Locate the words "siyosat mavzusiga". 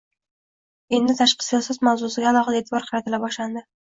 1.49-2.31